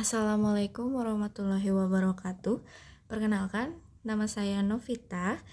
Assalamualaikum 0.00 0.96
warahmatullahi 0.96 1.68
wabarakatuh. 1.76 2.64
Perkenalkan, 3.04 3.76
nama 4.00 4.24
saya 4.24 4.64
Novita. 4.64 5.44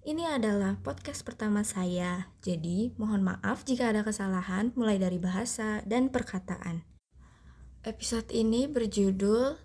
Ini 0.00 0.32
adalah 0.32 0.80
podcast 0.80 1.20
pertama 1.28 1.60
saya, 1.60 2.32
jadi 2.40 2.96
mohon 2.96 3.20
maaf 3.20 3.68
jika 3.68 3.92
ada 3.92 4.00
kesalahan 4.00 4.72
mulai 4.80 4.96
dari 4.96 5.20
bahasa 5.20 5.84
dan 5.84 6.08
perkataan. 6.08 6.88
Episode 7.84 8.32
ini 8.32 8.64
berjudul 8.64 9.60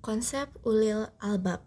Konsep 0.00 0.48
Ulil 0.64 1.12
Albab, 1.20 1.60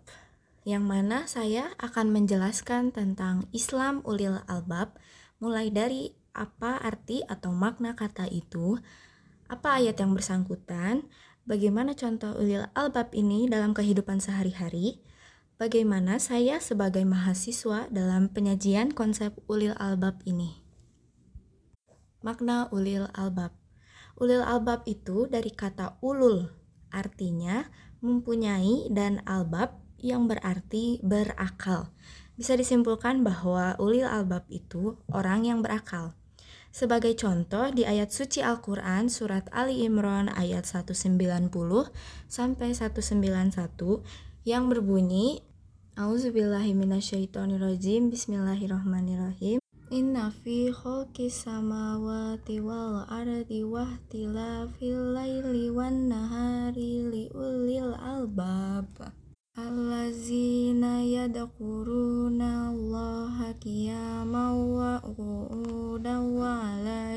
yang 0.65 0.89
mana 0.89 1.29
saya 1.29 1.77
akan 1.77 2.09
menjelaskan 2.09 2.89
tentang 2.89 3.45
Islam 3.53 4.01
Ulil 4.01 4.41
Albab, 4.49 4.97
mulai 5.37 5.69
dari 5.69 6.09
apa 6.33 6.73
arti 6.81 7.21
atau 7.21 7.53
makna 7.53 7.93
kata 7.93 8.25
itu, 8.33 8.81
apa 9.45 9.77
ayat 9.77 10.01
yang 10.01 10.17
bersangkutan, 10.17 11.05
bagaimana 11.45 11.97
contoh 11.97 12.35
ulil 12.37 12.67
albab 12.75 13.11
ini 13.15 13.47
dalam 13.47 13.71
kehidupan 13.71 14.19
sehari-hari, 14.19 15.03
bagaimana 15.59 16.19
saya 16.19 16.59
sebagai 16.63 17.03
mahasiswa 17.07 17.87
dalam 17.91 18.31
penyajian 18.31 18.91
konsep 18.91 19.35
ulil 19.47 19.75
albab 19.79 20.19
ini. 20.27 20.63
Makna 22.23 22.71
ulil 22.71 23.11
albab 23.11 23.63
Ulil 24.13 24.45
albab 24.45 24.85
itu 24.85 25.25
dari 25.25 25.49
kata 25.49 25.97
ulul, 26.05 26.45
artinya 26.93 27.65
mempunyai 27.97 28.85
dan 28.93 29.25
albab 29.25 29.81
yang 29.97 30.29
berarti 30.29 31.01
berakal. 31.01 31.89
Bisa 32.37 32.53
disimpulkan 32.53 33.25
bahwa 33.25 33.73
ulil 33.81 34.05
albab 34.05 34.45
itu 34.53 35.01
orang 35.09 35.49
yang 35.49 35.65
berakal. 35.65 36.13
Sebagai 36.73 37.13
contoh 37.13 37.69
di 37.69 37.85
ayat 37.85 38.09
suci 38.09 38.41
Al-Qur'an 38.41 39.05
surat 39.05 39.45
Ali 39.53 39.85
Imran 39.85 40.25
ayat 40.33 40.65
190 40.65 41.21
sampai 42.25 42.73
191 42.73 44.01
yang 44.41 44.73
berbunyi 44.73 45.45
Auzubillahiminasyaitonirrajim 45.93 48.09
Bismillahirrahmanirrahim. 48.09 49.61
Inna 49.93 50.33
fi 50.33 50.73
khalqis 50.73 51.45
samawati 51.45 52.57
wal 52.57 53.05
ardi 53.05 53.61
wahtilafil 53.61 55.13
laili 55.13 55.69
wan 55.69 56.09
nahari 56.09 57.05
liulil 57.05 57.93
albab. 58.01 58.89
Allazina 59.53 61.05
yadkuruna 61.05 62.73
allaha 62.73 63.53
qiyaman 63.61 64.73
wa 64.73 64.97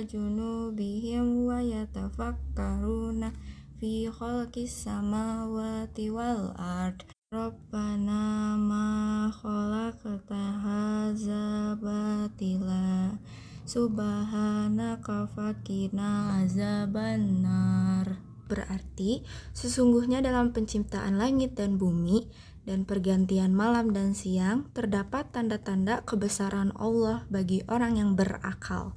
junubihim 0.07 1.51
wa 1.51 1.59
yatafakkaruna 1.59 3.35
fi 3.77 4.07
khalqis 4.07 4.87
samawati 4.87 6.09
wal 6.15 6.55
ard. 6.55 7.03
Rabbana 7.35 8.55
ma 8.55 9.27
khalaqta 9.35 10.43
hadza 10.63 11.75
batila. 11.83 13.19
Subhanaka 13.67 15.27
faqina 15.35 16.39
azabannar 16.39 18.27
Berarti, 18.47 19.27
sesungguhnya 19.51 20.23
dalam 20.23 20.55
penciptaan 20.55 21.19
langit 21.19 21.59
dan 21.59 21.83
bumi 21.83 22.31
dan 22.63 22.87
pergantian 22.87 23.51
malam 23.51 23.91
dan 23.91 24.15
siang 24.15 24.71
terdapat 24.71 25.35
tanda-tanda 25.35 26.07
kebesaran 26.07 26.71
Allah 26.79 27.27
bagi 27.27 27.67
orang 27.67 27.99
yang 27.99 28.11
berakal. 28.15 28.95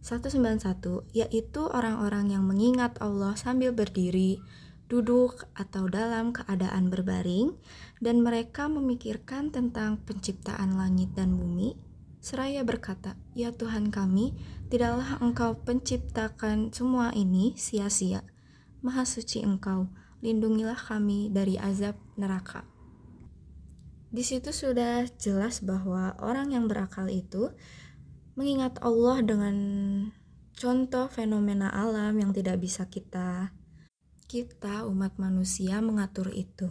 191 0.00 1.04
yaitu 1.12 1.62
orang-orang 1.68 2.32
yang 2.32 2.44
mengingat 2.48 2.96
Allah 3.04 3.36
sambil 3.36 3.76
berdiri, 3.76 4.40
duduk 4.90 5.46
atau 5.54 5.86
dalam 5.86 6.34
keadaan 6.34 6.90
berbaring 6.90 7.54
dan 8.02 8.24
mereka 8.24 8.66
memikirkan 8.66 9.54
tentang 9.54 10.02
penciptaan 10.02 10.74
langit 10.74 11.14
dan 11.14 11.38
bumi 11.38 11.90
seraya 12.20 12.60
berkata, 12.62 13.16
"Ya 13.32 13.50
Tuhan 13.50 13.88
kami, 13.88 14.36
tidaklah 14.68 15.18
Engkau 15.24 15.56
penciptakan 15.64 16.70
semua 16.70 17.10
ini 17.16 17.56
sia-sia." 17.56 18.22
Maha 18.84 19.08
suci 19.08 19.40
Engkau, 19.40 19.88
lindungilah 20.20 20.76
kami 20.76 21.32
dari 21.32 21.56
azab 21.56 21.96
neraka. 22.20 22.68
Di 24.10 24.20
situ 24.20 24.52
sudah 24.52 25.08
jelas 25.16 25.64
bahwa 25.64 26.18
orang 26.20 26.52
yang 26.52 26.68
berakal 26.68 27.08
itu 27.08 27.52
mengingat 28.34 28.78
Allah 28.82 29.22
dengan 29.22 29.56
contoh 30.54 31.08
fenomena 31.08 31.70
alam 31.72 32.18
yang 32.18 32.30
tidak 32.34 32.60
bisa 32.60 32.86
kita 32.86 33.54
kita 34.30 34.86
umat 34.86 35.18
manusia 35.18 35.82
mengatur 35.82 36.30
itu. 36.30 36.70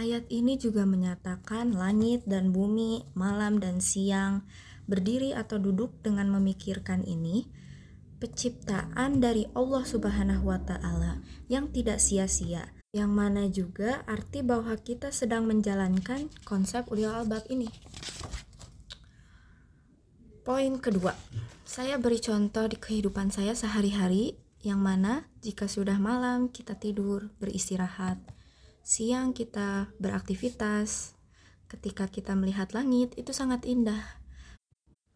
Ayat 0.00 0.24
ini 0.32 0.56
juga 0.56 0.88
menyatakan 0.88 1.76
langit 1.76 2.24
dan 2.24 2.56
bumi, 2.56 3.04
malam 3.12 3.60
dan 3.60 3.84
siang, 3.84 4.48
berdiri 4.88 5.36
atau 5.36 5.60
duduk 5.60 6.00
dengan 6.00 6.32
memikirkan 6.32 7.04
ini 7.04 7.52
penciptaan 8.16 9.20
dari 9.20 9.44
Allah 9.52 9.84
Subhanahu 9.84 10.48
wa 10.48 10.56
taala 10.64 11.20
yang 11.52 11.68
tidak 11.68 12.00
sia-sia. 12.00 12.72
Yang 12.96 13.10
mana 13.12 13.42
juga 13.52 14.00
arti 14.08 14.40
bahwa 14.40 14.72
kita 14.80 15.12
sedang 15.12 15.44
menjalankan 15.44 16.32
konsep 16.48 16.88
ulil 16.88 17.12
albab 17.12 17.44
ini. 17.52 17.68
Poin 20.40 20.80
kedua, 20.80 21.12
saya 21.68 22.00
beri 22.00 22.16
contoh 22.20 22.64
di 22.64 22.80
kehidupan 22.80 23.28
saya 23.28 23.52
sehari-hari 23.52 24.40
yang 24.64 24.80
mana 24.80 25.28
jika 25.44 25.68
sudah 25.68 26.00
malam 26.00 26.48
kita 26.48 26.76
tidur, 26.76 27.28
beristirahat, 27.40 28.16
siang 28.80 29.36
kita 29.36 29.92
beraktivitas, 30.00 31.12
ketika 31.68 32.08
kita 32.08 32.32
melihat 32.36 32.72
langit 32.72 33.12
itu 33.20 33.36
sangat 33.36 33.68
indah 33.68 34.20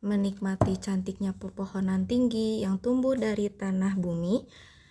menikmati 0.05 0.77
cantiknya 0.77 1.33
pepohonan 1.33 2.05
tinggi 2.05 2.61
yang 2.61 2.77
tumbuh 2.77 3.17
dari 3.17 3.49
tanah 3.49 3.97
bumi, 3.97 4.45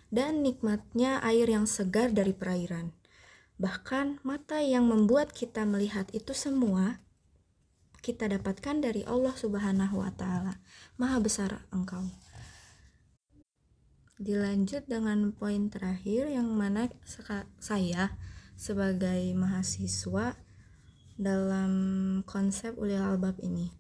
dan 0.10 0.42
nikmatnya 0.42 1.22
air 1.22 1.46
yang 1.46 1.70
segar 1.70 2.10
dari 2.10 2.34
perairan. 2.34 2.90
Bahkan 3.62 4.26
mata 4.26 4.58
yang 4.66 4.90
membuat 4.90 5.30
kita 5.30 5.70
melihat 5.70 6.10
itu 6.18 6.34
semua 6.34 6.98
kita 8.04 8.28
dapatkan 8.28 8.84
dari 8.84 9.08
Allah 9.08 9.32
Subhanahu 9.32 10.04
wa 10.04 10.12
taala. 10.12 10.60
Maha 11.00 11.24
besar 11.24 11.64
Engkau. 11.72 12.04
Dilanjut 14.20 14.84
dengan 14.92 15.32
poin 15.32 15.72
terakhir 15.72 16.28
yang 16.28 16.52
mana 16.52 16.92
saya 17.64 18.20
sebagai 18.60 19.32
mahasiswa 19.34 20.36
dalam 21.16 21.72
konsep 22.28 22.76
ulil 22.76 23.00
albab 23.00 23.40
ini 23.40 23.72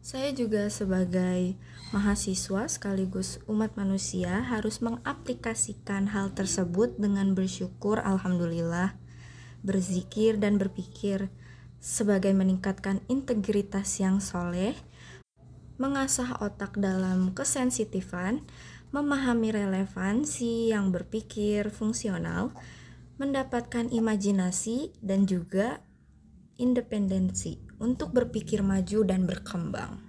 saya 0.00 0.32
juga 0.32 0.64
sebagai 0.72 1.60
mahasiswa 1.92 2.64
sekaligus 2.72 3.36
umat 3.44 3.76
manusia 3.76 4.40
harus 4.48 4.80
mengaplikasikan 4.80 6.08
hal 6.08 6.32
tersebut 6.32 6.96
dengan 6.96 7.36
bersyukur 7.36 8.00
alhamdulillah, 8.00 8.96
berzikir 9.60 10.40
dan 10.40 10.56
berpikir 10.56 11.28
sebagai 11.80 12.36
meningkatkan 12.36 13.00
integritas 13.08 13.98
yang 13.98 14.20
soleh, 14.20 14.76
mengasah 15.80 16.36
otak 16.44 16.76
dalam 16.76 17.32
kesensitifan, 17.32 18.44
memahami 18.92 19.48
relevansi 19.48 20.68
yang 20.68 20.92
berpikir 20.92 21.72
fungsional, 21.72 22.52
mendapatkan 23.16 23.88
imajinasi 23.88 24.92
dan 25.00 25.24
juga 25.24 25.80
independensi 26.60 27.56
untuk 27.80 28.12
berpikir 28.12 28.60
maju 28.60 29.00
dan 29.08 29.24
berkembang. 29.24 30.04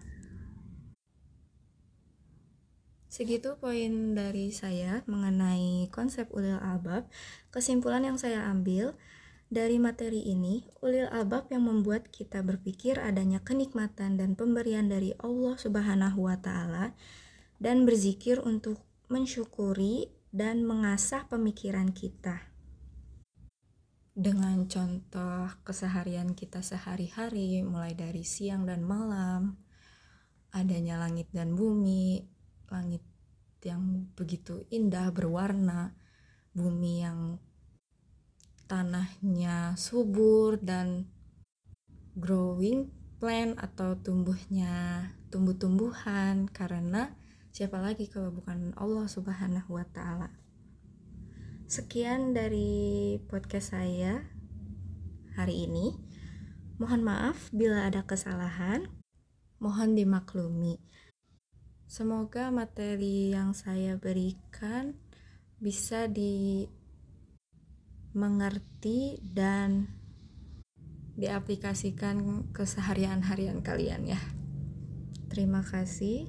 Segitu 3.12 3.60
poin 3.60 4.16
dari 4.16 4.56
saya 4.56 5.04
mengenai 5.04 5.92
konsep 5.92 6.32
ulil 6.32 6.56
albab. 6.60 7.12
Kesimpulan 7.52 8.08
yang 8.08 8.16
saya 8.16 8.48
ambil 8.48 8.96
dari 9.52 9.84
materi 9.84 10.32
ini, 10.32 10.64
ulil 10.80 11.12
albab 11.12 11.52
yang 11.52 11.68
membuat 11.68 12.08
kita 12.08 12.40
berpikir 12.40 12.96
adanya 12.96 13.44
kenikmatan 13.44 14.16
dan 14.16 14.40
pemberian 14.40 14.88
dari 14.88 15.12
Allah 15.20 15.60
Subhanahu 15.60 16.24
wa 16.24 16.40
taala 16.40 16.96
dan 17.60 17.84
berzikir 17.84 18.40
untuk 18.40 18.80
mensyukuri 19.12 20.08
dan 20.32 20.64
mengasah 20.64 21.28
pemikiran 21.28 21.92
kita. 21.92 22.48
Dengan 24.16 24.72
contoh 24.72 25.52
keseharian 25.68 26.32
kita 26.32 26.64
sehari-hari, 26.64 27.60
mulai 27.68 27.92
dari 27.92 28.24
siang 28.24 28.64
dan 28.64 28.88
malam, 28.88 29.60
adanya 30.56 30.96
langit 30.96 31.28
dan 31.36 31.60
bumi, 31.60 32.24
langit 32.72 33.04
yang 33.68 34.08
begitu 34.16 34.64
indah, 34.72 35.12
berwarna, 35.12 35.92
bumi 36.56 37.04
yang 37.04 37.36
tanahnya 38.72 39.76
subur 39.76 40.56
dan 40.56 41.12
growing 42.16 42.88
plant 43.20 43.60
atau 43.60 44.00
tumbuhnya 44.00 45.12
tumbuh-tumbuhan 45.28 46.48
karena 46.48 47.12
siapa 47.52 47.84
lagi 47.84 48.08
kalau 48.08 48.32
bukan 48.32 48.72
Allah 48.80 49.12
Subhanahu 49.12 49.76
wa 49.76 49.84
taala. 49.92 50.32
Sekian 51.68 52.32
dari 52.32 53.20
podcast 53.28 53.76
saya 53.76 54.24
hari 55.36 55.68
ini. 55.68 55.92
Mohon 56.80 57.12
maaf 57.12 57.52
bila 57.52 57.92
ada 57.92 58.08
kesalahan. 58.08 58.88
Mohon 59.60 60.00
dimaklumi. 60.00 60.80
Semoga 61.92 62.50
materi 62.56 63.36
yang 63.36 63.52
saya 63.52 64.00
berikan 64.00 64.96
bisa 65.60 66.08
dimengerti 68.12 69.24
dan 69.24 69.88
diaplikasikan 71.16 72.48
keseharian-harian 72.52 73.64
kalian 73.64 74.04
ya. 74.12 74.20
Terima 75.32 75.64
kasih. 75.64 76.28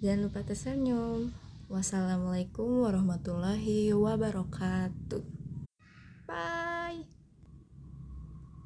Jangan 0.00 0.32
lupa 0.32 0.40
tersenyum. 0.48 1.36
Wassalamualaikum 1.68 2.88
warahmatullahi 2.88 3.92
wabarakatuh. 3.92 5.37